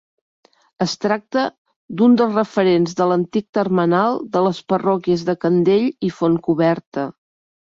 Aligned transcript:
Es 0.85 0.93
tracta 1.03 1.43
d'un 1.99 2.15
dels 2.21 2.33
referents 2.39 2.97
de 3.01 3.07
l'antic 3.11 3.47
termenal 3.59 4.19
de 4.37 4.43
les 4.47 4.63
parròquies 4.75 5.27
de 5.29 5.37
Candell 5.47 5.89
i 6.09 6.11
Fontcoberta. 6.23 7.07